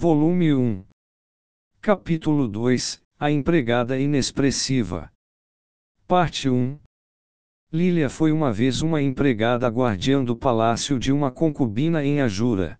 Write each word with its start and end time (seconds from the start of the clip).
Volume 0.00 0.54
1. 0.54 0.84
Capítulo 1.80 2.46
2 2.46 3.02
A 3.18 3.32
empregada 3.32 3.98
inexpressiva. 3.98 5.10
Parte 6.06 6.48
1. 6.48 6.78
Lília 7.72 8.08
foi 8.08 8.30
uma 8.30 8.52
vez 8.52 8.80
uma 8.80 9.02
empregada 9.02 9.66
guardiã 9.66 10.22
do 10.22 10.36
palácio 10.36 11.00
de 11.00 11.10
uma 11.10 11.32
concubina 11.32 12.04
em 12.04 12.20
Ajura. 12.20 12.78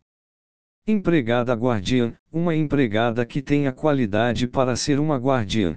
Empregada 0.86 1.52
guardiã, 1.54 2.14
uma 2.30 2.54
empregada 2.54 3.26
que 3.26 3.42
tem 3.42 3.66
a 3.66 3.72
qualidade 3.72 4.46
para 4.46 4.76
ser 4.76 5.00
uma 5.00 5.16
guardiã. 5.16 5.76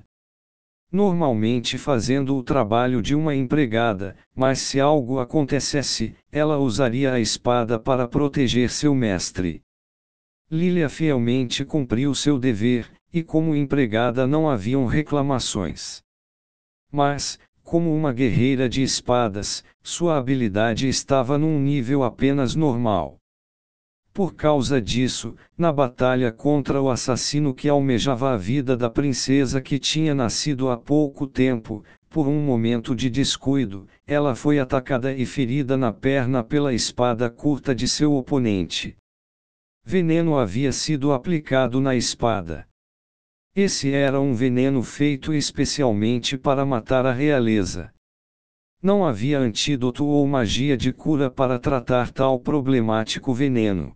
Normalmente 0.91 1.75
fazendo 1.75 2.37
o 2.37 2.43
trabalho 2.43 3.01
de 3.01 3.15
uma 3.15 3.33
empregada, 3.33 4.15
mas 4.35 4.59
se 4.59 4.79
algo 4.79 5.17
acontecesse, 5.17 6.15
ela 6.31 6.59
usaria 6.59 7.11
a 7.11 7.19
espada 7.19 7.79
para 7.79 8.07
proteger 8.07 8.69
seu 8.69 8.93
mestre. 8.93 9.63
Lilia 10.53 10.89
fielmente 10.89 11.63
cumpriu 11.63 12.13
seu 12.13 12.37
dever, 12.37 12.91
e 13.13 13.23
como 13.23 13.55
empregada 13.55 14.27
não 14.27 14.49
haviam 14.49 14.85
reclamações. 14.85 16.03
Mas, 16.91 17.39
como 17.63 17.95
uma 17.95 18.11
guerreira 18.11 18.67
de 18.67 18.83
espadas, 18.83 19.63
sua 19.81 20.17
habilidade 20.17 20.89
estava 20.89 21.37
num 21.37 21.57
nível 21.57 22.03
apenas 22.03 22.53
normal. 22.53 23.15
Por 24.11 24.35
causa 24.35 24.81
disso, 24.81 25.37
na 25.57 25.71
batalha 25.71 26.33
contra 26.33 26.81
o 26.81 26.89
assassino 26.89 27.53
que 27.53 27.69
almejava 27.69 28.33
a 28.33 28.35
vida 28.35 28.75
da 28.75 28.89
princesa 28.89 29.61
que 29.61 29.79
tinha 29.79 30.13
nascido 30.13 30.69
há 30.69 30.75
pouco 30.75 31.25
tempo, 31.25 31.81
por 32.09 32.27
um 32.27 32.41
momento 32.41 32.93
de 32.93 33.09
descuido, 33.09 33.87
ela 34.05 34.35
foi 34.35 34.59
atacada 34.59 35.13
e 35.13 35.25
ferida 35.25 35.77
na 35.77 35.93
perna 35.93 36.43
pela 36.43 36.73
espada 36.73 37.29
curta 37.29 37.73
de 37.73 37.87
seu 37.87 38.13
oponente. 38.13 38.97
Veneno 39.83 40.37
havia 40.37 40.71
sido 40.71 41.11
aplicado 41.11 41.81
na 41.81 41.95
espada. 41.95 42.67
Esse 43.55 43.91
era 43.91 44.21
um 44.21 44.33
veneno 44.33 44.81
feito 44.83 45.33
especialmente 45.33 46.37
para 46.37 46.65
matar 46.65 47.05
a 47.05 47.11
realeza. 47.11 47.91
Não 48.81 49.05
havia 49.05 49.39
antídoto 49.39 50.05
ou 50.05 50.25
magia 50.27 50.77
de 50.77 50.93
cura 50.93 51.29
para 51.29 51.59
tratar 51.59 52.11
tal 52.11 52.39
problemático 52.39 53.33
veneno. 53.33 53.95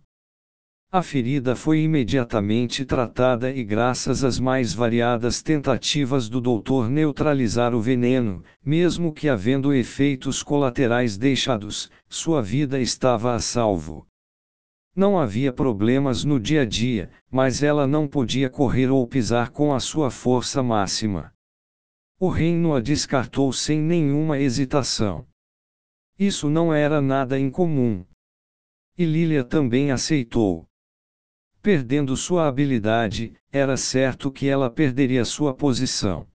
A 0.90 1.02
ferida 1.02 1.56
foi 1.56 1.80
imediatamente 1.80 2.84
tratada 2.84 3.50
e, 3.50 3.64
graças 3.64 4.22
às 4.22 4.38
mais 4.38 4.72
variadas 4.72 5.42
tentativas 5.42 6.28
do 6.28 6.40
doutor 6.40 6.88
neutralizar 6.88 7.74
o 7.74 7.80
veneno, 7.80 8.44
mesmo 8.64 9.12
que 9.12 9.28
havendo 9.28 9.74
efeitos 9.74 10.42
colaterais 10.42 11.16
deixados, 11.16 11.90
sua 12.08 12.42
vida 12.42 12.80
estava 12.80 13.34
a 13.34 13.40
salvo. 13.40 14.06
Não 14.96 15.18
havia 15.18 15.52
problemas 15.52 16.24
no 16.24 16.40
dia 16.40 16.62
a 16.62 16.64
dia, 16.64 17.10
mas 17.30 17.62
ela 17.62 17.86
não 17.86 18.08
podia 18.08 18.48
correr 18.48 18.88
ou 18.88 19.06
pisar 19.06 19.50
com 19.50 19.74
a 19.74 19.78
sua 19.78 20.10
força 20.10 20.62
máxima. 20.62 21.34
O 22.18 22.30
reino 22.30 22.74
a 22.74 22.80
descartou 22.80 23.52
sem 23.52 23.78
nenhuma 23.78 24.38
hesitação. 24.38 25.26
Isso 26.18 26.48
não 26.48 26.72
era 26.72 27.02
nada 27.02 27.38
incomum. 27.38 28.06
E 28.96 29.04
Lilia 29.04 29.44
também 29.44 29.90
aceitou. 29.90 30.66
Perdendo 31.60 32.16
sua 32.16 32.48
habilidade, 32.48 33.34
era 33.52 33.76
certo 33.76 34.32
que 34.32 34.48
ela 34.48 34.70
perderia 34.70 35.26
sua 35.26 35.52
posição. 35.52 36.26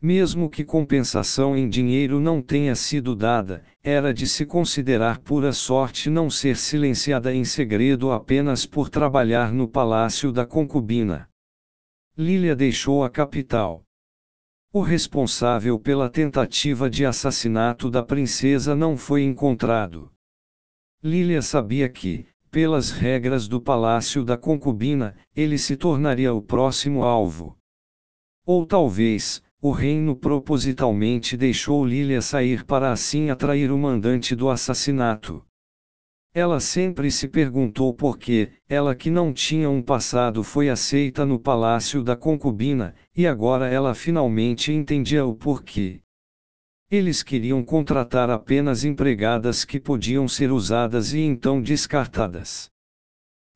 Mesmo 0.00 0.48
que 0.48 0.64
compensação 0.64 1.56
em 1.56 1.68
dinheiro 1.68 2.20
não 2.20 2.40
tenha 2.40 2.76
sido 2.76 3.16
dada, 3.16 3.64
era 3.82 4.14
de 4.14 4.28
se 4.28 4.46
considerar 4.46 5.18
pura 5.18 5.52
sorte 5.52 6.08
não 6.08 6.30
ser 6.30 6.56
silenciada 6.56 7.34
em 7.34 7.44
segredo 7.44 8.12
apenas 8.12 8.64
por 8.64 8.88
trabalhar 8.88 9.52
no 9.52 9.66
palácio 9.66 10.30
da 10.30 10.46
concubina. 10.46 11.28
Lilia 12.16 12.54
deixou 12.54 13.02
a 13.02 13.10
capital. 13.10 13.82
O 14.72 14.82
responsável 14.82 15.80
pela 15.80 16.08
tentativa 16.08 16.88
de 16.88 17.04
assassinato 17.04 17.90
da 17.90 18.02
princesa 18.02 18.76
não 18.76 18.96
foi 18.96 19.24
encontrado. 19.24 20.12
Lilia 21.02 21.42
sabia 21.42 21.88
que, 21.88 22.26
pelas 22.52 22.92
regras 22.92 23.48
do 23.48 23.60
palácio 23.60 24.24
da 24.24 24.36
concubina, 24.36 25.16
ele 25.34 25.58
se 25.58 25.76
tornaria 25.76 26.32
o 26.32 26.40
próximo 26.40 27.02
alvo. 27.02 27.56
Ou 28.44 28.64
talvez, 28.64 29.42
o 29.60 29.72
reino 29.72 30.14
propositalmente 30.14 31.36
deixou 31.36 31.84
Lilia 31.84 32.22
sair 32.22 32.64
para 32.64 32.92
assim 32.92 33.28
atrair 33.28 33.72
o 33.72 33.78
mandante 33.78 34.36
do 34.36 34.48
assassinato. 34.48 35.44
Ela 36.32 36.60
sempre 36.60 37.10
se 37.10 37.26
perguntou 37.26 37.92
por 37.92 38.18
que, 38.18 38.50
ela 38.68 38.94
que 38.94 39.10
não 39.10 39.32
tinha 39.32 39.68
um 39.68 39.82
passado 39.82 40.44
foi 40.44 40.68
aceita 40.68 41.26
no 41.26 41.40
palácio 41.40 42.04
da 42.04 42.14
concubina, 42.14 42.94
e 43.16 43.26
agora 43.26 43.66
ela 43.66 43.94
finalmente 43.94 44.72
entendia 44.72 45.26
o 45.26 45.34
porquê. 45.34 46.00
Eles 46.88 47.22
queriam 47.22 47.64
contratar 47.64 48.30
apenas 48.30 48.84
empregadas 48.84 49.64
que 49.64 49.80
podiam 49.80 50.28
ser 50.28 50.52
usadas 50.52 51.12
e 51.12 51.18
então 51.18 51.60
descartadas. 51.60 52.70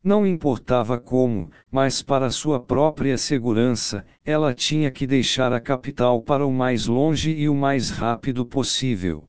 Não 0.04 0.26
importava 0.26 0.98
como, 0.98 1.48
mas 1.70 2.02
para 2.02 2.28
sua 2.28 2.58
própria 2.58 3.16
segurança, 3.16 4.04
ela 4.24 4.52
tinha 4.52 4.90
que 4.90 5.06
deixar 5.06 5.52
a 5.52 5.60
capital 5.60 6.20
para 6.20 6.44
o 6.44 6.50
mais 6.50 6.88
longe 6.88 7.30
e 7.30 7.48
o 7.48 7.54
mais 7.54 7.90
rápido 7.90 8.44
possível. 8.44 9.24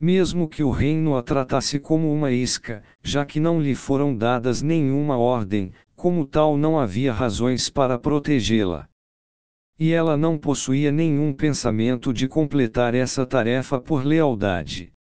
Mesmo 0.00 0.48
que 0.48 0.64
o 0.64 0.72
reino 0.72 1.16
a 1.16 1.22
tratasse 1.22 1.78
como 1.78 2.12
uma 2.12 2.32
isca, 2.32 2.82
já 3.00 3.24
que 3.24 3.38
não 3.38 3.60
lhe 3.60 3.76
foram 3.76 4.16
dadas 4.16 4.60
nenhuma 4.60 5.16
ordem, 5.16 5.72
como 5.94 6.26
tal 6.26 6.56
não 6.56 6.76
havia 6.76 7.12
razões 7.12 7.70
para 7.70 7.96
protegê-la. 7.96 8.88
E 9.78 9.92
ela 9.92 10.16
não 10.16 10.36
possuía 10.36 10.90
nenhum 10.90 11.32
pensamento 11.32 12.12
de 12.12 12.26
completar 12.26 12.92
essa 12.92 13.24
tarefa 13.24 13.80
por 13.80 14.04
lealdade. 14.04 14.92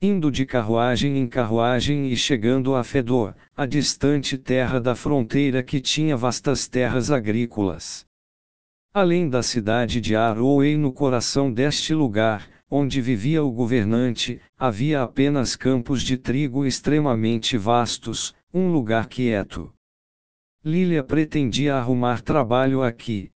Indo 0.00 0.30
de 0.30 0.44
carruagem 0.44 1.16
em 1.16 1.26
carruagem 1.26 2.10
e 2.10 2.16
chegando 2.16 2.74
a 2.74 2.84
Fedor, 2.84 3.34
a 3.56 3.64
distante 3.64 4.36
terra 4.36 4.78
da 4.78 4.94
fronteira 4.94 5.62
que 5.62 5.80
tinha 5.80 6.14
vastas 6.14 6.68
terras 6.68 7.10
agrícolas. 7.10 8.04
Além 8.92 9.26
da 9.26 9.42
cidade 9.42 9.98
de 9.98 10.14
Aroei 10.14 10.76
no 10.76 10.92
coração 10.92 11.50
deste 11.50 11.94
lugar, 11.94 12.46
onde 12.70 13.00
vivia 13.00 13.42
o 13.42 13.50
governante, 13.50 14.38
havia 14.58 15.02
apenas 15.02 15.56
campos 15.56 16.02
de 16.02 16.18
trigo 16.18 16.66
extremamente 16.66 17.56
vastos, 17.56 18.34
um 18.52 18.70
lugar 18.70 19.06
quieto. 19.06 19.72
Lilia 20.62 21.02
pretendia 21.02 21.74
arrumar 21.74 22.20
trabalho 22.20 22.82
aqui, 22.82 23.30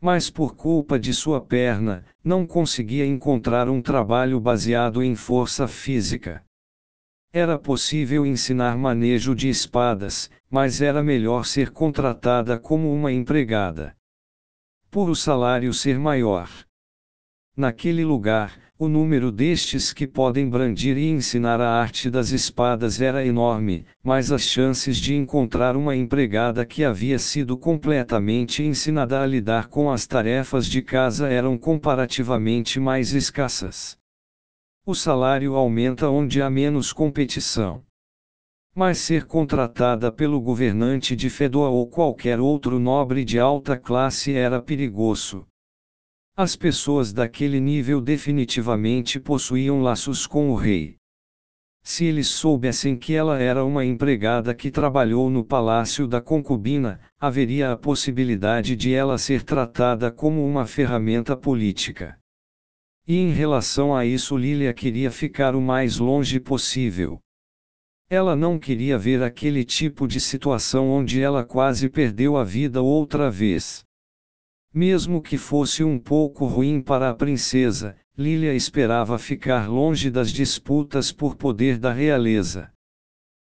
mas 0.00 0.30
por 0.30 0.54
culpa 0.54 0.98
de 0.98 1.12
sua 1.12 1.40
perna, 1.40 2.04
não 2.22 2.46
conseguia 2.46 3.04
encontrar 3.04 3.68
um 3.68 3.82
trabalho 3.82 4.38
baseado 4.38 5.02
em 5.02 5.16
força 5.16 5.66
física. 5.66 6.44
Era 7.32 7.58
possível 7.58 8.24
ensinar 8.24 8.78
manejo 8.78 9.34
de 9.34 9.48
espadas, 9.48 10.30
mas 10.50 10.80
era 10.80 11.02
melhor 11.02 11.44
ser 11.44 11.70
contratada 11.70 12.58
como 12.58 12.92
uma 12.92 13.12
empregada. 13.12 13.94
Por 14.90 15.10
o 15.10 15.14
salário 15.14 15.74
ser 15.74 15.98
maior. 15.98 16.48
Naquele 17.58 18.04
lugar, 18.04 18.56
o 18.78 18.86
número 18.86 19.32
destes 19.32 19.92
que 19.92 20.06
podem 20.06 20.48
brandir 20.48 20.96
e 20.96 21.10
ensinar 21.10 21.60
a 21.60 21.68
arte 21.68 22.08
das 22.08 22.30
espadas 22.30 23.00
era 23.00 23.26
enorme, 23.26 23.84
mas 24.00 24.30
as 24.30 24.42
chances 24.42 24.96
de 24.96 25.16
encontrar 25.16 25.76
uma 25.76 25.96
empregada 25.96 26.64
que 26.64 26.84
havia 26.84 27.18
sido 27.18 27.58
completamente 27.58 28.62
ensinada 28.62 29.20
a 29.20 29.26
lidar 29.26 29.66
com 29.66 29.90
as 29.90 30.06
tarefas 30.06 30.68
de 30.68 30.80
casa 30.80 31.26
eram 31.26 31.58
comparativamente 31.58 32.78
mais 32.78 33.12
escassas. 33.12 33.98
O 34.86 34.94
salário 34.94 35.56
aumenta 35.56 36.08
onde 36.08 36.40
há 36.40 36.48
menos 36.48 36.92
competição. 36.92 37.82
Mas 38.72 38.98
ser 38.98 39.26
contratada 39.26 40.12
pelo 40.12 40.40
governante 40.40 41.16
de 41.16 41.28
Fedor 41.28 41.72
ou 41.72 41.88
qualquer 41.88 42.38
outro 42.38 42.78
nobre 42.78 43.24
de 43.24 43.36
alta 43.36 43.76
classe 43.76 44.32
era 44.32 44.62
perigoso. 44.62 45.44
As 46.40 46.54
pessoas 46.54 47.12
daquele 47.12 47.58
nível 47.58 48.00
definitivamente 48.00 49.18
possuíam 49.18 49.82
laços 49.82 50.24
com 50.24 50.50
o 50.50 50.54
rei. 50.54 50.94
Se 51.82 52.04
eles 52.04 52.28
soubessem 52.28 52.96
que 52.96 53.12
ela 53.12 53.40
era 53.40 53.64
uma 53.64 53.84
empregada 53.84 54.54
que 54.54 54.70
trabalhou 54.70 55.28
no 55.28 55.44
palácio 55.44 56.06
da 56.06 56.20
concubina, 56.20 57.00
haveria 57.18 57.72
a 57.72 57.76
possibilidade 57.76 58.76
de 58.76 58.94
ela 58.94 59.18
ser 59.18 59.42
tratada 59.42 60.12
como 60.12 60.46
uma 60.46 60.64
ferramenta 60.64 61.36
política. 61.36 62.16
E 63.04 63.16
em 63.16 63.32
relação 63.32 63.92
a 63.92 64.06
isso 64.06 64.36
Lilia 64.36 64.72
queria 64.72 65.10
ficar 65.10 65.56
o 65.56 65.60
mais 65.60 65.98
longe 65.98 66.38
possível. 66.38 67.18
Ela 68.08 68.36
não 68.36 68.60
queria 68.60 68.96
ver 68.96 69.24
aquele 69.24 69.64
tipo 69.64 70.06
de 70.06 70.20
situação 70.20 70.88
onde 70.88 71.20
ela 71.20 71.44
quase 71.44 71.88
perdeu 71.88 72.36
a 72.36 72.44
vida 72.44 72.80
outra 72.80 73.28
vez. 73.28 73.87
Mesmo 74.78 75.20
que 75.20 75.36
fosse 75.36 75.82
um 75.82 75.98
pouco 75.98 76.46
ruim 76.46 76.80
para 76.80 77.10
a 77.10 77.12
princesa, 77.12 77.96
Lilia 78.16 78.54
esperava 78.54 79.18
ficar 79.18 79.68
longe 79.68 80.08
das 80.08 80.30
disputas 80.30 81.10
por 81.10 81.34
poder 81.34 81.78
da 81.78 81.92
realeza. 81.92 82.70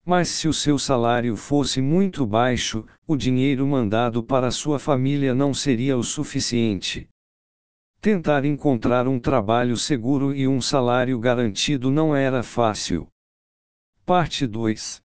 Mas 0.06 0.28
se 0.28 0.50
o 0.50 0.54
seu 0.54 0.78
salário 0.78 1.38
fosse 1.38 1.82
muito 1.82 2.28
baixo, 2.28 2.86
o 3.08 3.16
dinheiro 3.16 3.66
mandado 3.66 4.22
para 4.22 4.52
sua 4.52 4.78
família 4.78 5.34
não 5.34 5.54
seria 5.54 5.96
o 5.96 6.04
suficiente. 6.04 7.08
Tentar 8.02 8.44
encontrar 8.44 9.08
um 9.08 9.18
trabalho 9.18 9.78
seguro 9.78 10.36
e 10.36 10.46
um 10.46 10.60
salário 10.60 11.18
garantido 11.18 11.90
não 11.90 12.14
era 12.14 12.44
fácil. 12.44 13.08
Parte 14.06 14.46
2 14.46 15.03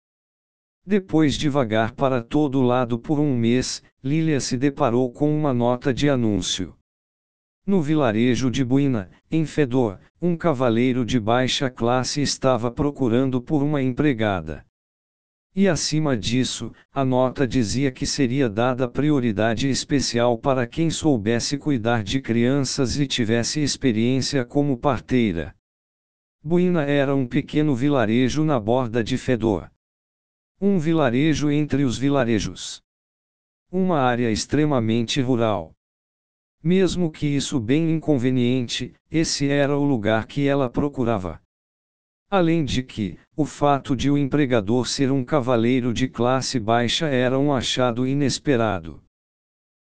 Depois 0.89 1.35
de 1.35 1.49
vagar 1.49 1.91
para 1.91 2.23
todo 2.23 2.61
lado 2.61 2.97
por 2.97 3.19
um 3.19 3.35
mês, 3.35 3.83
Lilia 4.01 4.39
se 4.39 4.55
deparou 4.55 5.11
com 5.11 5.37
uma 5.37 5.53
nota 5.53 5.93
de 5.93 6.09
anúncio. 6.09 6.73
No 7.65 7.81
vilarejo 7.81 8.49
de 8.49 8.63
Buina, 8.63 9.11
em 9.29 9.45
Fedor, 9.45 9.99
um 10.21 10.37
cavaleiro 10.37 11.03
de 11.03 11.19
baixa 11.19 11.69
classe 11.69 12.21
estava 12.21 12.71
procurando 12.71 13.41
por 13.41 13.61
uma 13.63 13.81
empregada. 13.81 14.65
E 15.53 15.67
acima 15.67 16.15
disso, 16.15 16.71
a 16.93 17.03
nota 17.03 17.45
dizia 17.45 17.91
que 17.91 18.05
seria 18.05 18.49
dada 18.49 18.87
prioridade 18.87 19.67
especial 19.67 20.37
para 20.37 20.65
quem 20.65 20.89
soubesse 20.89 21.57
cuidar 21.57 22.01
de 22.01 22.21
crianças 22.21 22.97
e 22.97 23.05
tivesse 23.05 23.61
experiência 23.61 24.45
como 24.45 24.77
parteira. 24.77 25.53
Buina 26.41 26.83
era 26.83 27.13
um 27.13 27.27
pequeno 27.27 27.75
vilarejo 27.75 28.45
na 28.45 28.57
borda 28.57 29.03
de 29.03 29.17
Fedor. 29.17 29.69
Um 30.59 30.79
vilarejo 30.79 31.51
entre 31.51 31.83
os 31.83 31.99
vilarejos. 31.99 32.81
Uma 33.71 33.99
área 33.99 34.31
extremamente 34.31 35.21
rural. 35.21 35.71
Mesmo 36.63 37.11
que 37.11 37.27
isso 37.27 37.59
bem 37.59 37.91
inconveniente, 37.91 38.91
esse 39.11 39.47
era 39.47 39.77
o 39.77 39.83
lugar 39.83 40.25
que 40.25 40.47
ela 40.47 40.67
procurava. 40.67 41.39
Além 42.27 42.65
de 42.65 42.81
que, 42.81 43.19
o 43.35 43.45
fato 43.45 43.95
de 43.95 44.09
o 44.09 44.17
empregador 44.17 44.87
ser 44.87 45.11
um 45.11 45.23
cavaleiro 45.23 45.93
de 45.93 46.07
classe 46.07 46.59
baixa 46.59 47.05
era 47.05 47.37
um 47.37 47.53
achado 47.53 48.07
inesperado. 48.07 49.03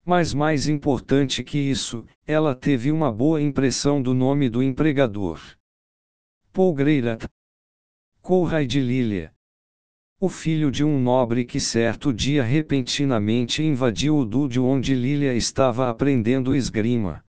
Mas 0.06 0.36
mais 0.36 0.68
importante 0.68 1.44
que 1.44 1.58
isso, 1.58 2.06
ela 2.28 2.54
teve 2.54 2.92
uma 2.92 3.12
boa 3.12 3.42
impressão 3.42 4.00
do 4.00 4.14
nome 4.14 4.52
do 4.52 4.62
empregador. 4.62 5.42
Paul 6.54 6.76
Greirat. 6.76 7.28
De 8.68 8.80
Lilia. 8.80 9.34
O 10.22 10.28
filho 10.28 10.70
de 10.70 10.84
um 10.84 11.00
nobre 11.00 11.46
que 11.46 11.62
certo 11.62 12.12
dia 12.12 12.44
repentinamente 12.44 13.64
invadiu 13.64 14.18
o 14.18 14.26
dúdio 14.26 14.66
onde 14.66 14.94
Lilia 14.94 15.34
estava 15.34 15.90
aprendendo 15.90 16.54
esgrima. 16.54 17.24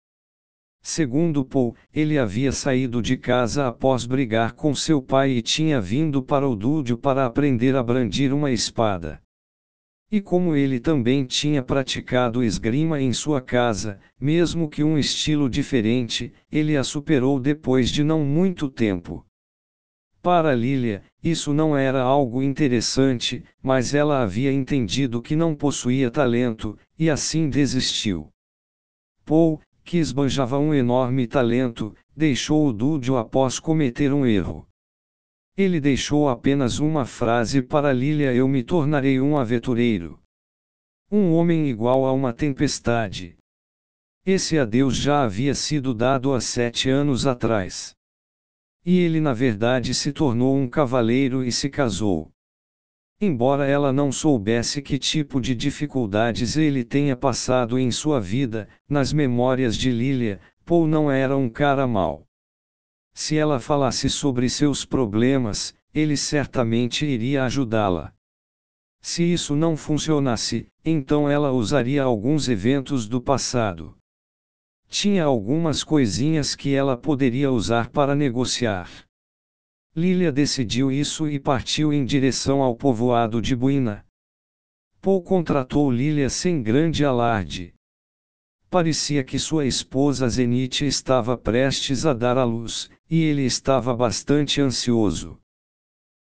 Segundo 0.81 1.45
Paul, 1.45 1.75
ele 1.93 2.17
havia 2.17 2.51
saído 2.51 2.99
de 2.99 3.15
casa 3.15 3.67
após 3.67 4.07
brigar 4.07 4.53
com 4.53 4.73
seu 4.73 5.03
pai 5.03 5.29
e 5.33 5.41
tinha 5.43 5.79
vindo 5.79 6.23
para 6.23 6.49
o 6.49 6.55
Dúdio 6.55 6.97
para 6.97 7.27
aprender 7.27 7.75
a 7.75 7.83
brandir 7.83 8.33
uma 8.33 8.49
espada. 8.49 9.21
E 10.11 10.19
como 10.19 10.55
ele 10.55 10.79
também 10.79 11.25
tinha 11.25 11.61
praticado 11.61 12.43
esgrima 12.43 12.99
em 12.99 13.13
sua 13.13 13.39
casa, 13.39 13.99
mesmo 14.19 14.67
que 14.67 14.83
um 14.83 14.97
estilo 14.97 15.47
diferente, 15.47 16.33
ele 16.51 16.75
a 16.75 16.83
superou 16.83 17.39
depois 17.39 17.91
de 17.91 18.03
não 18.03 18.25
muito 18.25 18.67
tempo. 18.67 19.23
Para 20.21 20.53
Lilia, 20.53 21.01
isso 21.23 21.53
não 21.53 21.77
era 21.77 22.01
algo 22.01 22.43
interessante, 22.43 23.43
mas 23.63 23.93
ela 23.93 24.21
havia 24.21 24.51
entendido 24.51 25.21
que 25.21 25.35
não 25.35 25.55
possuía 25.55 26.11
talento, 26.11 26.77
e 26.97 27.09
assim 27.09 27.49
desistiu. 27.49 28.29
Paul, 29.23 29.61
que 29.83 29.97
esbanjava 29.97 30.59
um 30.59 30.73
enorme 30.73 31.25
talento, 31.25 31.95
deixou 32.15 32.67
o 32.67 32.73
Dúdio 32.73 33.15
após 33.15 33.59
cometer 33.59 34.13
um 34.13 34.25
erro. 34.25 34.67
Ele 35.55 35.79
deixou 35.79 36.27
apenas 36.27 36.79
uma 36.79 37.05
frase 37.05 37.61
para 37.61 37.93
Lilia: 37.93 38.33
Eu 38.33 38.47
me 38.47 38.61
tornarei 38.61 39.21
um 39.21 39.37
aventureiro. 39.37 40.19
Um 41.09 41.33
homem 41.33 41.67
igual 41.69 42.05
a 42.05 42.11
uma 42.11 42.33
tempestade. 42.33 43.37
Esse 44.25 44.59
adeus 44.59 44.95
já 44.97 45.23
havia 45.23 45.55
sido 45.55 45.93
dado 45.93 46.33
há 46.33 46.41
sete 46.41 46.89
anos 46.89 47.25
atrás. 47.25 47.95
E 48.91 49.01
ele 49.01 49.21
na 49.21 49.33
verdade 49.33 49.93
se 49.93 50.11
tornou 50.11 50.57
um 50.57 50.67
cavaleiro 50.67 51.43
e 51.43 51.51
se 51.51 51.69
casou. 51.69 52.31
Embora 53.21 53.67
ela 53.67 53.93
não 53.93 54.11
soubesse 54.11 54.81
que 54.81 54.97
tipo 54.97 55.39
de 55.39 55.53
dificuldades 55.53 56.57
ele 56.57 56.83
tenha 56.83 57.15
passado 57.15 57.77
em 57.77 57.91
sua 57.91 58.19
vida, 58.19 58.67
nas 58.89 59.13
memórias 59.13 59.77
de 59.77 59.91
Lilia, 59.91 60.39
Paul 60.65 60.87
não 60.87 61.11
era 61.11 61.37
um 61.37 61.47
cara 61.47 61.85
mau. 61.85 62.25
Se 63.13 63.37
ela 63.37 63.59
falasse 63.59 64.09
sobre 64.09 64.49
seus 64.49 64.83
problemas, 64.85 65.71
ele 65.93 66.17
certamente 66.17 67.05
iria 67.05 67.43
ajudá-la. 67.43 68.11
Se 68.99 69.21
isso 69.21 69.55
não 69.55 69.77
funcionasse, 69.77 70.65
então 70.83 71.29
ela 71.29 71.51
usaria 71.51 72.01
alguns 72.01 72.49
eventos 72.49 73.07
do 73.07 73.21
passado. 73.21 73.95
Tinha 74.89 75.23
algumas 75.23 75.83
coisinhas 75.83 76.55
que 76.55 76.73
ela 76.73 76.97
poderia 76.97 77.51
usar 77.51 77.89
para 77.89 78.15
negociar. 78.15 78.89
Lilia 79.95 80.31
decidiu 80.31 80.91
isso 80.91 81.29
e 81.29 81.39
partiu 81.39 81.93
em 81.93 82.03
direção 82.03 82.63
ao 82.63 82.75
povoado 82.75 83.39
de 83.39 83.55
Buina. 83.55 84.03
Paul 84.99 85.21
contratou 85.21 85.91
Lilia 85.91 86.29
sem 86.29 86.63
grande 86.63 87.05
alarde. 87.05 87.73
Parecia 88.69 89.23
que 89.23 89.37
sua 89.37 89.65
esposa 89.65 90.27
Zenite 90.27 90.85
estava 90.85 91.37
prestes 91.37 92.05
a 92.05 92.13
dar 92.13 92.37
à 92.37 92.43
luz, 92.43 92.89
e 93.09 93.21
ele 93.21 93.43
estava 93.43 93.95
bastante 93.95 94.59
ansioso. 94.59 95.39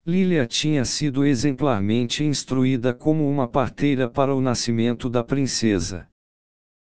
Lilia 0.06 0.46
tinha 0.46 0.86
sido 0.86 1.26
exemplarmente 1.26 2.24
instruída 2.24 2.94
como 2.94 3.28
uma 3.30 3.48
parteira 3.48 4.10
para 4.10 4.36
o 4.36 4.42
nascimento 4.42 5.10
da 5.10 5.24
princesa. 5.24 6.08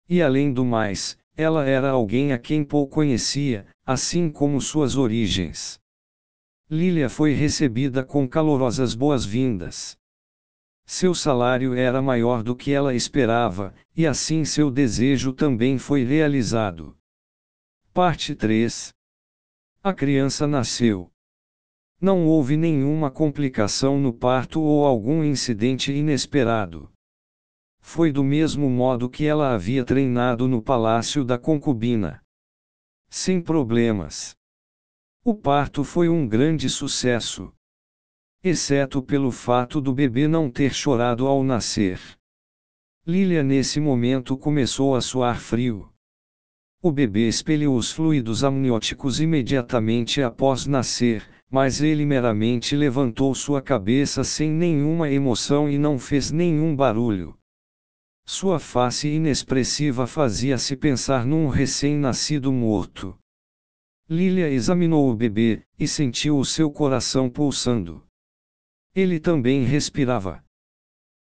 E 0.10 0.21
além 0.21 0.51
do 0.51 0.66
mais, 0.66 1.18
ela 1.38 1.66
era 1.66 1.90
alguém 1.90 2.32
a 2.32 2.40
quem 2.40 2.64
Paul 2.64 2.88
conhecia, 2.88 3.68
assim 3.86 4.30
como 4.30 4.62
suas 4.62 4.96
origens. 4.96 5.80
Lilia 6.70 7.10
foi 7.10 7.34
recebida 7.34 8.04
com 8.04 8.28
calorosas 8.28 8.96
boas-vindas. 8.96 9.98
Seu 10.86 11.14
salário 11.14 11.74
era 11.74 12.02
maior 12.02 12.42
do 12.42 12.56
que 12.56 12.72
ela 12.72 12.94
esperava, 12.94 13.74
e 13.96 14.08
assim 14.08 14.46
seu 14.46 14.72
desejo 14.72 15.34
também 15.34 15.78
foi 15.78 16.04
realizado. 16.04 16.96
Parte 17.94 18.34
3 18.34 18.94
A 19.84 19.94
criança 19.94 20.48
nasceu. 20.48 21.12
Não 22.00 22.26
houve 22.28 22.56
nenhuma 22.56 23.10
complicação 23.10 24.00
no 24.00 24.14
parto 24.14 24.62
ou 24.62 24.86
algum 24.86 25.24
incidente 25.24 25.92
inesperado. 25.92 26.92
Foi 27.88 28.12
do 28.12 28.24
mesmo 28.24 28.70
modo 28.70 29.10
que 29.10 29.26
ela 29.26 29.54
havia 29.54 29.86
treinado 29.86 30.50
no 30.50 30.62
palácio 30.62 31.24
da 31.24 31.38
concubina. 31.38 32.21
Sem 33.09 33.40
problemas. 33.40 34.36
O 35.24 35.33
parto 35.33 35.83
foi 35.83 36.09
um 36.09 36.28
grande 36.28 36.68
sucesso. 36.68 37.54
Exceto 38.44 39.02
pelo 39.02 39.31
fato 39.31 39.80
do 39.80 39.94
bebê 39.94 40.28
não 40.28 40.50
ter 40.50 40.74
chorado 40.74 41.26
ao 41.26 41.42
nascer. 41.42 42.02
Lilia 43.07 43.44
nesse 43.44 43.80
momento 43.80 44.36
começou 44.36 44.94
a 44.95 45.00
suar 45.00 45.40
frio. 45.40 45.88
O 46.81 46.92
bebê 46.92 47.30
expeliu 47.30 47.74
os 47.74 47.94
fluidos 47.94 48.44
amnióticos 48.44 49.21
imediatamente 49.21 50.21
após 50.21 50.66
nascer, 50.66 51.24
mas 51.50 51.81
ele 51.81 52.04
meramente 52.04 52.76
levantou 52.76 53.33
sua 53.33 53.62
cabeça 53.62 54.24
sem 54.24 54.50
nenhuma 54.50 55.09
emoção 55.09 55.69
e 55.69 55.78
não 55.78 55.98
fez 55.98 56.30
nenhum 56.30 56.76
barulho. 56.76 57.38
Sua 58.28 58.60
face 58.60 59.08
inexpressiva 59.08 60.08
fazia-se 60.08 60.76
pensar 60.76 61.26
num 61.26 61.48
recém-nascido 61.48 62.52
morto. 62.52 63.16
Lilia 64.10 64.50
examinou 64.50 65.12
o 65.12 65.16
bebê, 65.16 65.64
e 65.78 65.88
sentiu 65.88 66.40
o 66.40 66.44
seu 66.44 66.72
coração 66.72 67.30
pulsando. 67.30 68.04
Ele 68.96 69.20
também 69.20 69.64
respirava. 69.64 70.44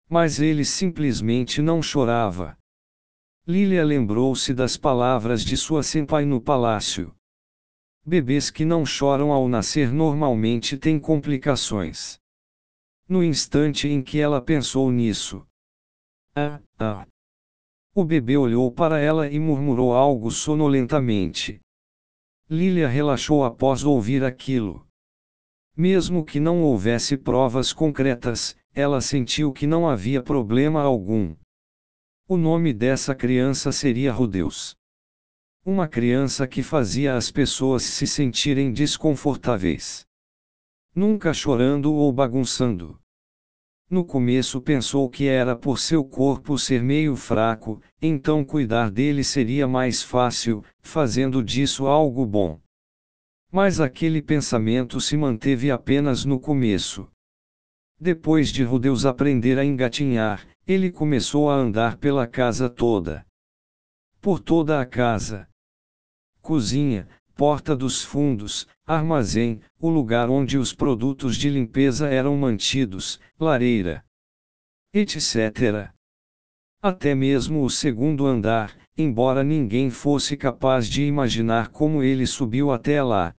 Mas 0.08 0.40
ele 0.40 0.64
simplesmente 0.64 1.60
não 1.60 1.82
chorava. 1.82 2.56
Lilia 3.48 3.84
lembrou-se 3.84 4.54
das 4.54 4.78
palavras 4.78 5.44
de 5.44 5.58
sua 5.58 5.82
senpai 5.82 6.24
no 6.24 6.40
palácio. 6.40 7.16
Bebês 8.06 8.52
que 8.52 8.64
não 8.64 8.86
choram 8.86 9.32
ao 9.32 9.48
nascer 9.48 9.92
normalmente 9.92 10.78
têm 10.78 11.00
complicações. 11.00 12.20
No 13.10 13.24
instante 13.24 13.88
em 13.88 14.04
que 14.04 14.20
ela 14.20 14.40
pensou 14.40 14.92
nisso. 14.92 15.44
Ah, 16.34 16.62
ah. 16.80 17.06
O 17.94 18.06
bebê 18.06 18.38
olhou 18.38 18.72
para 18.72 19.00
ela 19.00 19.28
e 19.28 19.38
murmurou 19.38 19.94
algo 19.94 20.32
sonolentamente. 20.32 21.60
Lilia 22.50 22.88
relaxou 22.88 23.44
após 23.44 23.84
ouvir 23.84 24.24
aquilo. 24.24 24.88
Mesmo 25.76 26.24
que 26.24 26.40
não 26.40 26.64
houvesse 26.64 27.18
provas 27.18 27.74
concretas, 27.74 28.56
ela 28.74 29.02
sentiu 29.02 29.52
que 29.52 29.68
não 29.68 29.90
havia 29.90 30.24
problema 30.24 30.82
algum. 30.82 31.36
O 32.30 32.38
nome 32.38 32.72
dessa 32.74 33.14
criança 33.14 33.74
seria 33.74 34.14
Rudeus. 34.14 34.74
Uma 35.66 35.86
criança 35.86 36.48
que 36.48 36.64
fazia 36.64 37.18
as 37.18 37.30
pessoas 37.30 37.84
se 37.84 38.08
sentirem 38.08 38.72
desconfortáveis. 38.72 40.06
Nunca 40.96 41.34
chorando 41.34 41.94
ou 41.94 42.12
bagunçando. 42.14 43.01
No 43.92 44.06
começo 44.06 44.62
pensou 44.62 45.10
que 45.10 45.28
era 45.28 45.54
por 45.54 45.78
seu 45.78 46.02
corpo 46.02 46.58
ser 46.58 46.82
meio 46.82 47.14
fraco, 47.18 47.82
então 48.02 48.42
cuidar 48.42 48.90
dele 48.90 49.22
seria 49.22 49.68
mais 49.68 50.02
fácil, 50.02 50.64
fazendo 50.80 51.44
disso 51.44 51.86
algo 51.88 52.26
bom. 52.26 52.58
Mas 53.52 53.82
aquele 53.82 54.22
pensamento 54.22 55.02
se 55.02 55.18
manteve 55.18 55.70
apenas 55.70 56.24
no 56.24 56.40
começo. 56.40 57.06
Depois 58.00 58.48
de 58.48 58.64
Rudeus 58.64 59.06
aprender 59.06 59.60
a 59.60 59.66
engatinhar, 59.66 60.48
ele 60.66 60.90
começou 60.90 61.50
a 61.50 61.56
andar 61.56 61.98
pela 61.98 62.26
casa 62.26 62.70
toda. 62.70 63.26
Por 64.22 64.40
toda 64.40 64.80
a 64.80 64.86
casa. 64.86 65.50
Cozinha, 66.42 67.10
porta 67.42 67.76
dos 67.76 68.04
fundos, 68.04 68.68
armazém, 68.86 69.60
o 69.80 69.90
lugar 69.90 70.30
onde 70.30 70.60
os 70.60 70.76
produtos 70.76 71.36
de 71.36 71.50
limpeza 71.50 72.08
eram 72.08 72.38
mantidos, 72.38 73.20
lareira, 73.40 74.06
etc. 74.94 75.90
Até 76.80 77.16
mesmo 77.16 77.64
o 77.64 77.70
segundo 77.72 78.28
andar, 78.28 78.78
embora 78.96 79.44
ninguém 79.44 79.90
fosse 79.90 80.38
capaz 80.38 80.88
de 80.88 81.02
imaginar 81.04 81.70
como 81.70 82.04
ele 82.04 82.28
subiu 82.28 82.72
até 82.72 83.02
lá. 83.02 83.34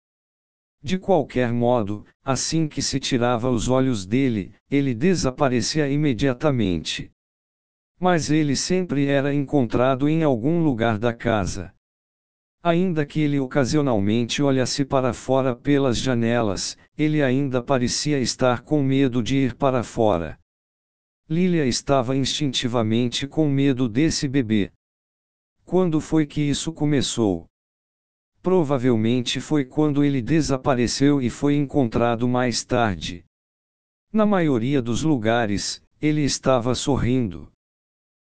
De 0.82 0.98
qualquer 0.98 1.52
modo, 1.52 2.04
assim 2.24 2.66
que 2.66 2.82
se 2.82 2.98
tirava 2.98 3.48
os 3.50 3.68
olhos 3.68 4.04
dele, 4.04 4.52
ele 4.68 4.96
desaparecia 4.96 5.88
imediatamente. 5.88 7.08
Mas 8.00 8.32
ele 8.32 8.56
sempre 8.56 9.06
era 9.06 9.32
encontrado 9.32 10.08
em 10.08 10.24
algum 10.24 10.60
lugar 10.60 10.98
da 10.98 11.14
casa. 11.14 11.72
Ainda 12.64 13.04
que 13.04 13.18
ele 13.20 13.40
ocasionalmente 13.40 14.40
olhasse 14.40 14.84
para 14.84 15.12
fora 15.12 15.56
pelas 15.56 15.98
janelas, 15.98 16.78
ele 16.96 17.20
ainda 17.20 17.60
parecia 17.60 18.20
estar 18.20 18.60
com 18.60 18.84
medo 18.84 19.20
de 19.20 19.36
ir 19.36 19.56
para 19.56 19.82
fora. 19.82 20.38
Lilia 21.28 21.66
estava 21.66 22.16
instintivamente 22.16 23.26
com 23.26 23.48
medo 23.48 23.88
desse 23.88 24.28
bebê. 24.28 24.70
Quando 25.64 26.00
foi 26.00 26.24
que 26.24 26.40
isso 26.40 26.72
começou? 26.72 27.46
Provavelmente 28.40 29.40
foi 29.40 29.64
quando 29.64 30.04
ele 30.04 30.22
desapareceu 30.22 31.20
e 31.20 31.30
foi 31.30 31.56
encontrado 31.56 32.28
mais 32.28 32.64
tarde. 32.64 33.24
Na 34.12 34.24
maioria 34.24 34.80
dos 34.80 35.02
lugares, 35.02 35.82
ele 36.00 36.22
estava 36.22 36.76
sorrindo. 36.76 37.50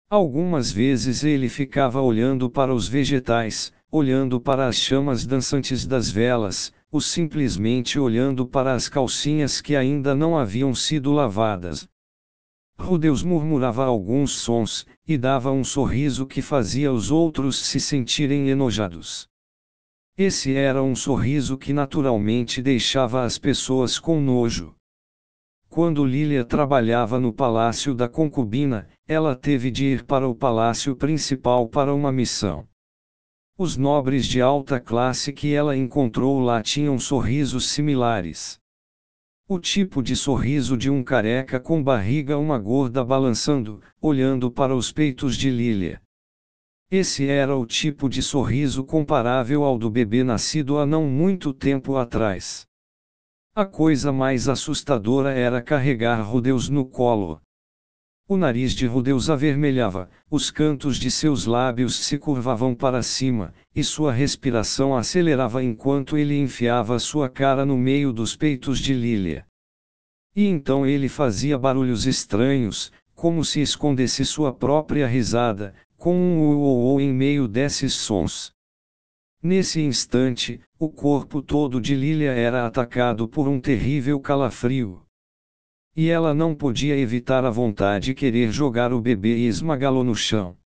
Algumas 0.09 0.71
vezes 0.71 1.23
ele 1.23 1.49
ficava 1.49 2.01
olhando 2.01 2.49
para 2.49 2.73
os 2.73 2.87
vegetais, 2.87 3.73
olhando 3.91 4.39
para 4.39 4.67
as 4.67 4.77
chamas 4.77 5.25
dançantes 5.25 5.85
das 5.85 6.09
velas, 6.09 6.73
ou 6.89 7.01
simplesmente 7.01 7.99
olhando 7.99 8.47
para 8.47 8.73
as 8.73 8.87
calcinhas 8.87 9.59
que 9.59 9.75
ainda 9.75 10.15
não 10.15 10.37
haviam 10.37 10.73
sido 10.73 11.11
lavadas. 11.11 11.89
Rudeus 12.79 13.21
murmurava 13.21 13.85
alguns 13.85 14.31
sons, 14.31 14.87
e 15.05 15.17
dava 15.17 15.51
um 15.51 15.63
sorriso 15.63 16.25
que 16.25 16.41
fazia 16.41 16.91
os 16.91 17.11
outros 17.11 17.57
se 17.57 17.79
sentirem 17.81 18.49
enojados. 18.49 19.27
Esse 20.17 20.55
era 20.55 20.81
um 20.81 20.95
sorriso 20.95 21.57
que 21.57 21.73
naturalmente 21.73 22.61
deixava 22.61 23.23
as 23.23 23.37
pessoas 23.37 23.99
com 23.99 24.21
nojo. 24.21 24.73
Quando 25.69 26.05
Lilia 26.05 26.43
trabalhava 26.45 27.19
no 27.19 27.33
palácio 27.33 27.93
da 27.93 28.07
concubina, 28.07 28.87
ela 29.07 29.35
teve 29.35 29.69
de 29.69 29.85
ir 29.85 30.03
para 30.05 30.27
o 30.27 30.35
palácio 30.35 30.95
principal 30.95 31.67
para 31.67 31.93
uma 31.93 32.11
missão. 32.11 32.70
Os 33.63 33.77
nobres 33.77 34.25
de 34.25 34.41
alta 34.41 34.79
classe 34.79 35.31
que 35.31 35.53
ela 35.53 35.77
encontrou 35.77 36.39
lá 36.39 36.63
tinham 36.63 36.97
sorrisos 36.97 37.69
similares. 37.69 38.59
O 39.47 39.59
tipo 39.59 40.01
de 40.01 40.15
sorriso 40.15 40.75
de 40.75 40.89
um 40.89 41.03
careca 41.03 41.59
com 41.59 41.83
barriga 41.83 42.39
uma 42.39 42.57
gorda 42.57 43.05
balançando, 43.05 43.79
olhando 44.01 44.49
para 44.49 44.75
os 44.75 44.91
peitos 44.91 45.37
de 45.37 45.51
Lilia. 45.51 46.01
Esse 46.89 47.27
era 47.27 47.55
o 47.55 47.63
tipo 47.63 48.09
de 48.09 48.23
sorriso 48.23 48.83
comparável 48.83 49.63
ao 49.63 49.77
do 49.77 49.91
bebê 49.91 50.23
nascido 50.23 50.79
há 50.79 50.85
não 50.87 51.05
muito 51.05 51.53
tempo 51.53 51.97
atrás. 51.97 52.65
A 53.53 53.63
coisa 53.63 54.11
mais 54.11 54.49
assustadora 54.49 55.33
era 55.33 55.61
carregar 55.61 56.19
Rudeus 56.23 56.67
no 56.67 56.83
colo. 56.83 57.39
O 58.31 58.37
nariz 58.37 58.71
de 58.71 58.87
Rudeus 58.87 59.29
avermelhava, 59.29 60.09
os 60.29 60.49
cantos 60.49 60.95
de 60.95 61.11
seus 61.11 61.45
lábios 61.45 61.97
se 61.97 62.17
curvavam 62.17 62.73
para 62.73 63.03
cima, 63.03 63.53
e 63.75 63.83
sua 63.83 64.13
respiração 64.13 64.95
acelerava 64.95 65.61
enquanto 65.61 66.17
ele 66.17 66.39
enfiava 66.39 66.97
sua 66.97 67.27
cara 67.27 67.65
no 67.65 67.77
meio 67.77 68.13
dos 68.13 68.33
peitos 68.33 68.79
de 68.79 68.93
Lilia. 68.93 69.45
E 70.33 70.45
então 70.47 70.85
ele 70.85 71.09
fazia 71.09 71.59
barulhos 71.59 72.05
estranhos, 72.05 72.89
como 73.13 73.43
se 73.43 73.59
escondesse 73.59 74.23
sua 74.23 74.53
própria 74.53 75.07
risada, 75.07 75.75
com 75.97 76.15
um 76.15 76.55
uou 76.55 77.01
em 77.01 77.11
meio 77.11 77.49
desses 77.49 77.95
sons. 77.95 78.53
Nesse 79.43 79.81
instante, 79.81 80.61
o 80.79 80.87
corpo 80.87 81.41
todo 81.41 81.81
de 81.81 81.95
Lilia 81.95 82.31
era 82.31 82.65
atacado 82.65 83.27
por 83.27 83.49
um 83.49 83.59
terrível 83.59 84.21
calafrio. 84.21 85.01
E 85.95 86.09
ela 86.09 86.33
não 86.33 86.55
podia 86.55 86.97
evitar 86.97 87.43
a 87.43 87.49
vontade 87.49 88.05
de 88.05 88.13
querer 88.13 88.51
jogar 88.51 88.93
o 88.93 89.01
bebê 89.01 89.37
e 89.37 89.47
esmagá-lo 89.47 90.03
no 90.03 90.15
chão. 90.15 90.57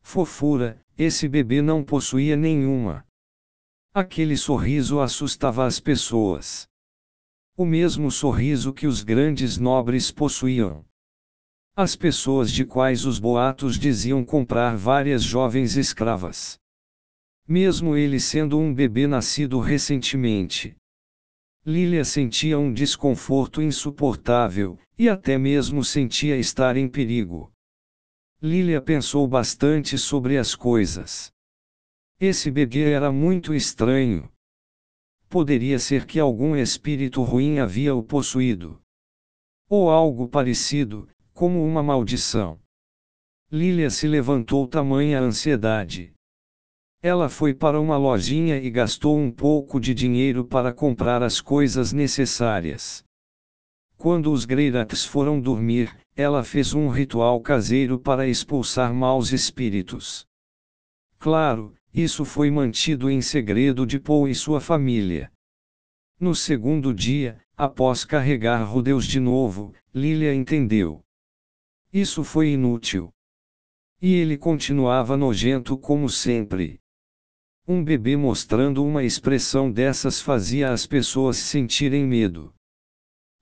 Fofura, 0.00 0.80
esse 0.96 1.28
bebê 1.28 1.60
não 1.60 1.82
possuía 1.82 2.36
nenhuma. 2.36 3.04
Aquele 3.92 4.36
sorriso 4.36 5.00
assustava 5.00 5.66
as 5.66 5.80
pessoas. 5.80 6.68
O 7.56 7.64
mesmo 7.64 8.10
sorriso 8.10 8.72
que 8.72 8.86
os 8.86 9.02
grandes 9.02 9.58
nobres 9.58 10.12
possuíam. 10.12 10.84
As 11.74 11.96
pessoas 11.96 12.52
de 12.52 12.64
quais 12.64 13.04
os 13.04 13.18
boatos 13.18 13.78
diziam 13.78 14.24
comprar 14.24 14.76
várias 14.76 15.22
jovens 15.22 15.76
escravas. 15.76 16.58
Mesmo 17.48 17.96
ele 17.96 18.20
sendo 18.20 18.58
um 18.58 18.72
bebê 18.72 19.06
nascido 19.06 19.58
recentemente. 19.58 20.76
Lilia 21.68 22.04
sentia 22.04 22.56
um 22.60 22.72
desconforto 22.72 23.60
insuportável, 23.60 24.78
e 24.96 25.08
até 25.08 25.36
mesmo 25.36 25.82
sentia 25.82 26.36
estar 26.36 26.76
em 26.76 26.88
perigo. 26.88 27.52
Lilia 28.40 28.80
pensou 28.80 29.26
bastante 29.26 29.98
sobre 29.98 30.38
as 30.38 30.54
coisas. 30.54 31.32
Esse 32.20 32.52
bebê 32.52 32.92
era 32.92 33.10
muito 33.10 33.52
estranho. 33.52 34.30
Poderia 35.28 35.80
ser 35.80 36.06
que 36.06 36.20
algum 36.20 36.54
espírito 36.54 37.20
ruim 37.24 37.58
havia 37.58 37.96
o 37.96 38.02
possuído. 38.02 38.80
Ou 39.68 39.90
algo 39.90 40.28
parecido, 40.28 41.08
como 41.34 41.66
uma 41.66 41.82
maldição. 41.82 42.60
Lilia 43.50 43.90
se 43.90 44.06
levantou 44.06 44.68
tamanha 44.68 45.18
ansiedade. 45.18 46.14
Ela 47.08 47.28
foi 47.28 47.54
para 47.54 47.80
uma 47.80 47.96
lojinha 47.96 48.56
e 48.56 48.68
gastou 48.68 49.16
um 49.16 49.30
pouco 49.30 49.78
de 49.78 49.94
dinheiro 49.94 50.44
para 50.44 50.72
comprar 50.72 51.22
as 51.22 51.40
coisas 51.40 51.92
necessárias. 51.92 53.04
Quando 53.96 54.32
os 54.32 54.44
Greirats 54.44 55.04
foram 55.04 55.40
dormir, 55.40 55.96
ela 56.16 56.42
fez 56.42 56.74
um 56.74 56.88
ritual 56.88 57.40
caseiro 57.40 57.96
para 57.96 58.26
expulsar 58.26 58.92
maus 58.92 59.30
espíritos. 59.30 60.26
Claro, 61.16 61.76
isso 61.94 62.24
foi 62.24 62.50
mantido 62.50 63.08
em 63.08 63.20
segredo 63.20 63.86
de 63.86 64.00
Paul 64.00 64.26
e 64.26 64.34
sua 64.34 64.60
família. 64.60 65.30
No 66.18 66.34
segundo 66.34 66.92
dia, 66.92 67.40
após 67.56 68.04
carregar 68.04 68.64
Rudeus 68.64 69.06
de 69.06 69.20
novo, 69.20 69.72
Lilia 69.94 70.34
entendeu. 70.34 71.04
Isso 71.92 72.24
foi 72.24 72.48
inútil. 72.48 73.12
E 74.02 74.12
ele 74.12 74.36
continuava 74.36 75.16
nojento 75.16 75.78
como 75.78 76.08
sempre. 76.08 76.80
Um 77.68 77.82
bebê 77.82 78.16
mostrando 78.16 78.84
uma 78.84 79.02
expressão 79.02 79.72
dessas 79.72 80.20
fazia 80.20 80.70
as 80.70 80.86
pessoas 80.86 81.36
sentirem 81.36 82.06
medo. 82.06 82.54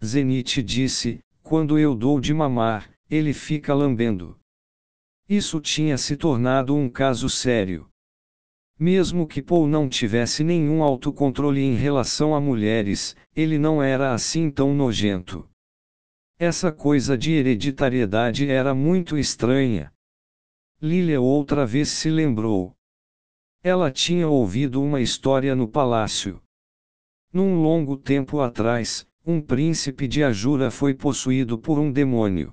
Zenith 0.02 0.62
disse: 0.62 1.20
Quando 1.42 1.78
eu 1.78 1.94
dou 1.94 2.18
de 2.18 2.32
mamar, 2.32 2.90
ele 3.10 3.34
fica 3.34 3.74
lambendo. 3.74 4.38
Isso 5.28 5.60
tinha 5.60 5.98
se 5.98 6.16
tornado 6.16 6.74
um 6.74 6.88
caso 6.88 7.28
sério. 7.28 7.86
Mesmo 8.78 9.26
que 9.26 9.42
Paul 9.42 9.66
não 9.66 9.90
tivesse 9.90 10.42
nenhum 10.42 10.82
autocontrole 10.82 11.60
em 11.60 11.74
relação 11.74 12.34
a 12.34 12.40
mulheres, 12.40 13.14
ele 13.36 13.58
não 13.58 13.82
era 13.82 14.14
assim 14.14 14.50
tão 14.50 14.74
nojento. 14.74 15.46
Essa 16.38 16.72
coisa 16.72 17.16
de 17.16 17.32
hereditariedade 17.32 18.50
era 18.50 18.74
muito 18.74 19.18
estranha. 19.18 19.92
Lilia 20.80 21.20
outra 21.20 21.66
vez 21.66 21.90
se 21.90 22.08
lembrou. 22.08 22.74
Ela 23.66 23.90
tinha 23.90 24.28
ouvido 24.28 24.82
uma 24.82 25.00
história 25.00 25.56
no 25.56 25.66
palácio. 25.66 26.38
Num 27.32 27.62
longo 27.62 27.96
tempo 27.96 28.40
atrás, 28.40 29.06
um 29.26 29.40
príncipe 29.40 30.06
de 30.06 30.22
Ajura 30.22 30.70
foi 30.70 30.92
possuído 30.92 31.56
por 31.56 31.78
um 31.78 31.90
demônio. 31.90 32.52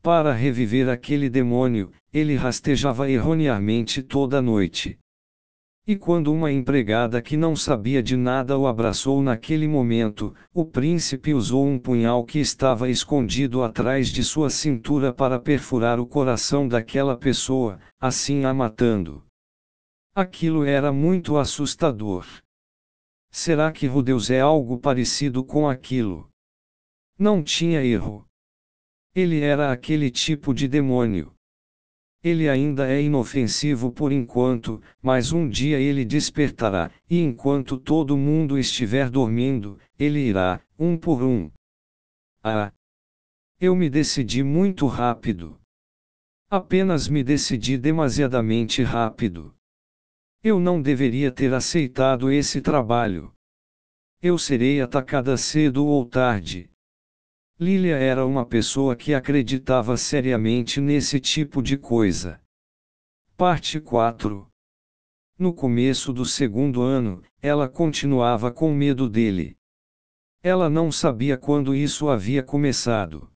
Para 0.00 0.32
reviver 0.32 0.88
aquele 0.88 1.28
demônio, 1.28 1.90
ele 2.12 2.36
rastejava 2.36 3.10
erroneamente 3.10 4.04
toda 4.04 4.40
noite. 4.40 4.96
E 5.84 5.96
quando 5.96 6.32
uma 6.32 6.52
empregada 6.52 7.20
que 7.20 7.36
não 7.36 7.56
sabia 7.56 8.00
de 8.00 8.16
nada 8.16 8.56
o 8.56 8.68
abraçou 8.68 9.20
naquele 9.20 9.66
momento, 9.66 10.32
o 10.54 10.64
príncipe 10.64 11.34
usou 11.34 11.66
um 11.66 11.76
punhal 11.76 12.24
que 12.24 12.38
estava 12.38 12.88
escondido 12.88 13.64
atrás 13.64 14.10
de 14.10 14.22
sua 14.22 14.48
cintura 14.48 15.12
para 15.12 15.40
perfurar 15.40 15.98
o 15.98 16.06
coração 16.06 16.68
daquela 16.68 17.16
pessoa, 17.16 17.80
assim 18.00 18.44
a 18.44 18.54
matando. 18.54 19.20
Aquilo 20.16 20.64
era 20.64 20.92
muito 20.92 21.36
assustador. 21.36 22.24
Será 23.32 23.72
que 23.72 23.88
Rudeus 23.88 24.30
é 24.30 24.40
algo 24.40 24.78
parecido 24.78 25.44
com 25.44 25.68
aquilo? 25.68 26.30
Não 27.18 27.42
tinha 27.42 27.84
erro. 27.84 28.24
Ele 29.12 29.40
era 29.40 29.72
aquele 29.72 30.12
tipo 30.12 30.54
de 30.54 30.68
demônio. 30.68 31.34
Ele 32.22 32.48
ainda 32.48 32.88
é 32.88 33.02
inofensivo 33.02 33.90
por 33.90 34.12
enquanto, 34.12 34.80
mas 35.02 35.32
um 35.32 35.48
dia 35.48 35.80
ele 35.80 36.04
despertará, 36.04 36.92
e 37.10 37.18
enquanto 37.20 37.76
todo 37.76 38.16
mundo 38.16 38.56
estiver 38.56 39.10
dormindo, 39.10 39.80
ele 39.98 40.20
irá, 40.20 40.60
um 40.78 40.96
por 40.96 41.24
um. 41.24 41.50
Ah! 42.40 42.72
Eu 43.60 43.74
me 43.74 43.90
decidi 43.90 44.44
muito 44.44 44.86
rápido. 44.86 45.60
Apenas 46.48 47.08
me 47.08 47.24
decidi 47.24 47.76
demasiadamente 47.76 48.80
rápido. 48.80 49.53
Eu 50.44 50.60
não 50.60 50.82
deveria 50.82 51.32
ter 51.32 51.54
aceitado 51.54 52.30
esse 52.30 52.60
trabalho. 52.60 53.32
Eu 54.20 54.36
serei 54.36 54.78
atacada 54.78 55.38
cedo 55.38 55.86
ou 55.86 56.04
tarde. 56.04 56.70
Lilia 57.58 57.96
era 57.96 58.26
uma 58.26 58.44
pessoa 58.44 58.94
que 58.94 59.14
acreditava 59.14 59.96
seriamente 59.96 60.82
nesse 60.82 61.18
tipo 61.18 61.62
de 61.62 61.78
coisa. 61.78 62.38
Parte 63.38 63.80
4 63.80 64.46
No 65.38 65.54
começo 65.54 66.12
do 66.12 66.26
segundo 66.26 66.82
ano, 66.82 67.22
ela 67.40 67.66
continuava 67.66 68.52
com 68.52 68.70
medo 68.74 69.08
dele. 69.08 69.56
Ela 70.42 70.68
não 70.68 70.92
sabia 70.92 71.38
quando 71.38 71.74
isso 71.74 72.10
havia 72.10 72.42
começado. 72.42 73.30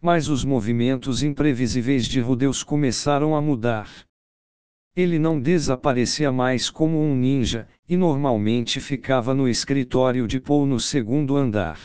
Mas 0.00 0.30
os 0.30 0.42
movimentos 0.42 1.22
imprevisíveis 1.22 2.06
de 2.06 2.18
Rudeus 2.18 2.62
começaram 2.62 3.36
a 3.36 3.42
mudar. 3.42 4.06
Ele 4.96 5.18
não 5.18 5.40
desaparecia 5.40 6.30
mais 6.30 6.70
como 6.70 7.00
um 7.00 7.16
ninja, 7.16 7.68
e 7.88 7.96
normalmente 7.96 8.80
ficava 8.80 9.34
no 9.34 9.48
escritório 9.48 10.28
de 10.28 10.40
Paul 10.40 10.66
no 10.66 10.78
segundo 10.78 11.36
andar. 11.36 11.80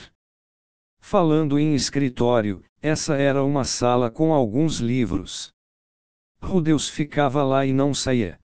Falando 1.00 1.58
em 1.58 1.74
escritório, 1.74 2.64
essa 2.82 3.16
era 3.16 3.44
uma 3.44 3.64
sala 3.64 4.12
com 4.12 4.32
alguns 4.32 4.80
livros. 4.80 5.52
Rudeus 6.40 6.88
ficava 6.88 7.44
lá 7.44 7.66
e 7.66 7.74
não 7.74 7.94
saía. 7.94 8.40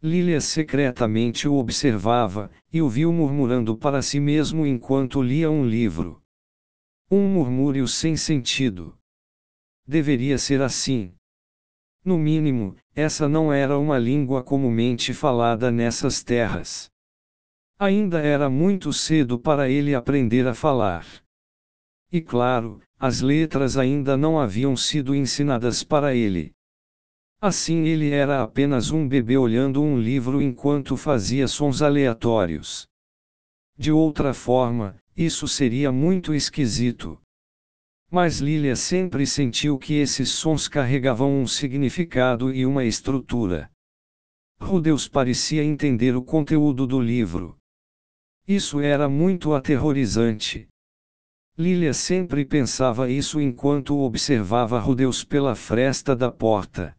Lilia 0.00 0.40
secretamente 0.40 1.46
o 1.48 1.54
observava, 1.54 2.50
e 2.72 2.80
o 2.80 2.88
viu 2.88 3.12
murmurando 3.12 3.76
para 3.76 4.00
si 4.00 4.18
mesmo 4.18 4.64
enquanto 4.64 5.20
lia 5.20 5.50
um 5.50 5.64
livro. 5.64 6.22
Um 7.10 7.28
murmúrio 7.28 7.86
sem 7.86 8.16
sentido. 8.16 8.96
Deveria 9.86 10.38
ser 10.38 10.62
assim. 10.62 11.14
No 12.04 12.16
mínimo, 12.16 12.74
essa 12.94 13.28
não 13.28 13.52
era 13.52 13.78
uma 13.78 13.98
língua 13.98 14.42
comumente 14.42 15.14
falada 15.14 15.70
nessas 15.70 16.22
terras. 16.22 16.90
Ainda 17.78 18.20
era 18.20 18.50
muito 18.50 18.92
cedo 18.92 19.38
para 19.38 19.68
ele 19.68 19.94
aprender 19.94 20.46
a 20.46 20.54
falar. 20.54 21.06
E 22.12 22.20
claro, 22.20 22.80
as 22.98 23.20
letras 23.20 23.76
ainda 23.76 24.16
não 24.16 24.38
haviam 24.38 24.76
sido 24.76 25.14
ensinadas 25.14 25.82
para 25.82 26.14
ele. 26.14 26.52
Assim 27.40 27.86
ele 27.86 28.10
era 28.10 28.42
apenas 28.42 28.90
um 28.90 29.08
bebê 29.08 29.36
olhando 29.36 29.82
um 29.82 29.98
livro 29.98 30.40
enquanto 30.40 30.96
fazia 30.96 31.48
sons 31.48 31.82
aleatórios. 31.82 32.86
De 33.76 33.90
outra 33.90 34.32
forma, 34.32 34.96
isso 35.16 35.48
seria 35.48 35.90
muito 35.90 36.34
esquisito. 36.34 37.18
Mas 38.14 38.40
Lilia 38.40 38.76
sempre 38.76 39.26
sentiu 39.26 39.78
que 39.78 39.94
esses 39.94 40.28
sons 40.28 40.68
carregavam 40.68 41.34
um 41.40 41.46
significado 41.46 42.52
e 42.52 42.66
uma 42.66 42.84
estrutura. 42.84 43.70
Rudeus 44.60 45.08
parecia 45.08 45.64
entender 45.64 46.14
o 46.14 46.22
conteúdo 46.22 46.86
do 46.86 47.00
livro. 47.00 47.56
Isso 48.46 48.80
era 48.80 49.08
muito 49.08 49.54
aterrorizante. 49.54 50.68
Lilia 51.56 51.94
sempre 51.94 52.44
pensava 52.44 53.08
isso 53.08 53.40
enquanto 53.40 53.98
observava 54.00 54.78
Rudeus 54.78 55.24
pela 55.24 55.54
fresta 55.54 56.14
da 56.14 56.30
porta. 56.30 56.94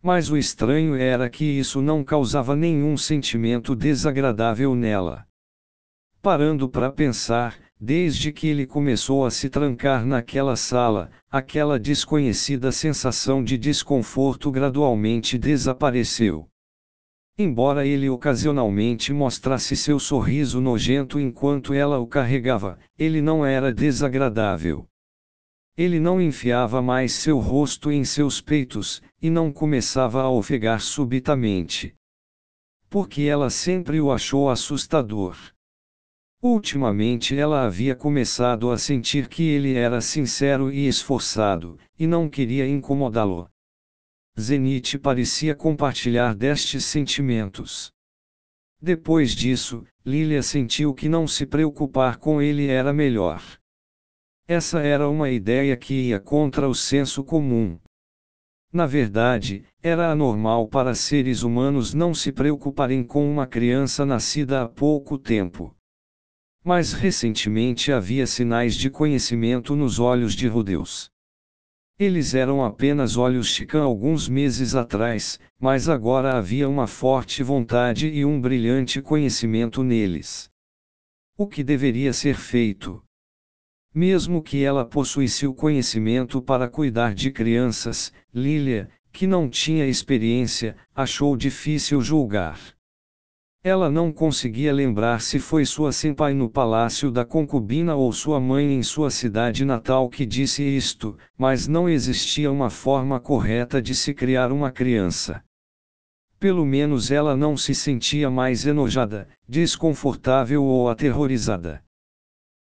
Mas 0.00 0.30
o 0.30 0.36
estranho 0.36 0.94
era 0.94 1.28
que 1.28 1.44
isso 1.44 1.82
não 1.82 2.04
causava 2.04 2.54
nenhum 2.54 2.96
sentimento 2.96 3.74
desagradável 3.74 4.76
nela. 4.76 5.26
Parando 6.22 6.68
para 6.68 6.92
pensar, 6.92 7.58
desde 7.80 8.30
que 8.30 8.46
ele 8.46 8.66
começou 8.66 9.24
a 9.24 9.30
se 9.30 9.48
trancar 9.48 10.04
naquela 10.04 10.54
sala, 10.54 11.10
aquela 11.30 11.78
desconhecida 11.78 12.70
sensação 12.70 13.42
de 13.42 13.56
desconforto 13.56 14.50
gradualmente 14.50 15.38
desapareceu. 15.38 16.46
Embora 17.38 17.86
ele 17.86 18.10
ocasionalmente 18.10 19.14
mostrasse 19.14 19.74
seu 19.74 19.98
sorriso 19.98 20.60
nojento 20.60 21.18
enquanto 21.18 21.72
ela 21.72 21.98
o 21.98 22.06
carregava, 22.06 22.78
ele 22.98 23.22
não 23.22 23.46
era 23.46 23.72
desagradável. 23.72 24.86
Ele 25.74 25.98
não 25.98 26.20
enfiava 26.20 26.82
mais 26.82 27.12
seu 27.12 27.38
rosto 27.38 27.90
em 27.90 28.04
seus 28.04 28.42
peitos, 28.42 29.02
e 29.22 29.30
não 29.30 29.50
começava 29.50 30.20
a 30.20 30.28
ofegar 30.28 30.80
subitamente. 30.82 31.94
Porque 32.90 33.22
ela 33.22 33.48
sempre 33.48 34.02
o 34.02 34.12
achou 34.12 34.50
assustador. 34.50 35.34
Ultimamente 36.42 37.36
ela 37.36 37.66
havia 37.66 37.94
começado 37.94 38.70
a 38.70 38.78
sentir 38.78 39.28
que 39.28 39.42
ele 39.42 39.74
era 39.74 40.00
sincero 40.00 40.72
e 40.72 40.88
esforçado, 40.88 41.78
e 41.98 42.06
não 42.06 42.30
queria 42.30 42.66
incomodá-lo. 42.66 43.46
Zenith 44.40 44.98
parecia 44.98 45.54
compartilhar 45.54 46.34
destes 46.34 46.86
sentimentos. 46.86 47.92
Depois 48.80 49.32
disso, 49.32 49.84
Lilia 50.02 50.42
sentiu 50.42 50.94
que 50.94 51.10
não 51.10 51.28
se 51.28 51.44
preocupar 51.44 52.16
com 52.16 52.40
ele 52.40 52.68
era 52.68 52.90
melhor. 52.90 53.42
Essa 54.48 54.80
era 54.80 55.10
uma 55.10 55.28
ideia 55.28 55.76
que 55.76 56.08
ia 56.08 56.18
contra 56.18 56.66
o 56.66 56.74
senso 56.74 57.22
comum. 57.22 57.78
Na 58.72 58.86
verdade, 58.86 59.66
era 59.82 60.10
anormal 60.10 60.66
para 60.68 60.94
seres 60.94 61.42
humanos 61.42 61.92
não 61.92 62.14
se 62.14 62.32
preocuparem 62.32 63.04
com 63.04 63.30
uma 63.30 63.46
criança 63.46 64.06
nascida 64.06 64.62
há 64.62 64.68
pouco 64.68 65.18
tempo. 65.18 65.76
Mas 66.62 66.92
recentemente 66.92 67.90
havia 67.90 68.26
sinais 68.26 68.74
de 68.74 68.90
conhecimento 68.90 69.74
nos 69.74 69.98
olhos 69.98 70.34
de 70.34 70.46
Rudeus. 70.46 71.10
Eles 71.98 72.34
eram 72.34 72.64
apenas 72.64 73.16
olhos 73.16 73.48
chicã 73.48 73.82
alguns 73.82 74.28
meses 74.28 74.74
atrás, 74.74 75.38
mas 75.58 75.88
agora 75.88 76.36
havia 76.36 76.68
uma 76.68 76.86
forte 76.86 77.42
vontade 77.42 78.08
e 78.08 78.24
um 78.24 78.40
brilhante 78.40 79.02
conhecimento 79.02 79.82
neles. 79.82 80.50
O 81.36 81.46
que 81.46 81.62
deveria 81.62 82.12
ser 82.12 82.36
feito? 82.36 83.02
Mesmo 83.94 84.42
que 84.42 84.62
ela 84.62 84.84
possuísse 84.84 85.46
o 85.46 85.54
conhecimento 85.54 86.40
para 86.40 86.68
cuidar 86.68 87.14
de 87.14 87.30
crianças, 87.30 88.12
Lilia, 88.32 88.88
que 89.12 89.26
não 89.26 89.48
tinha 89.48 89.86
experiência, 89.86 90.76
achou 90.94 91.36
difícil 91.36 92.00
julgar. 92.00 92.58
Ela 93.62 93.90
não 93.90 94.10
conseguia 94.10 94.72
lembrar 94.72 95.20
se 95.20 95.38
foi 95.38 95.66
sua 95.66 95.92
senpai 95.92 96.32
no 96.32 96.48
palácio 96.48 97.10
da 97.10 97.26
concubina 97.26 97.94
ou 97.94 98.10
sua 98.10 98.40
mãe 98.40 98.72
em 98.72 98.82
sua 98.82 99.10
cidade 99.10 99.66
natal 99.66 100.08
que 100.08 100.24
disse 100.24 100.62
isto, 100.62 101.18
mas 101.36 101.68
não 101.68 101.86
existia 101.86 102.50
uma 102.50 102.70
forma 102.70 103.20
correta 103.20 103.82
de 103.82 103.94
se 103.94 104.14
criar 104.14 104.50
uma 104.50 104.72
criança. 104.72 105.44
Pelo 106.38 106.64
menos 106.64 107.10
ela 107.10 107.36
não 107.36 107.54
se 107.54 107.74
sentia 107.74 108.30
mais 108.30 108.64
enojada, 108.64 109.28
desconfortável 109.46 110.64
ou 110.64 110.88
aterrorizada. 110.88 111.84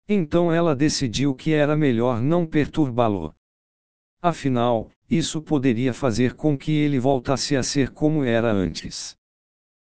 Então 0.09 0.51
ela 0.51 0.75
decidiu 0.75 1.35
que 1.35 1.53
era 1.53 1.77
melhor 1.77 2.23
não 2.23 2.47
perturbá-lo. 2.47 3.35
Afinal, 4.23 4.91
isso 5.11 5.43
poderia 5.43 5.93
fazer 5.93 6.33
com 6.33 6.57
que 6.57 6.73
ele 6.73 6.99
voltasse 6.99 7.55
a 7.55 7.63
ser 7.63 7.91
como 7.91 8.25
era 8.25 8.51
antes. 8.51 9.15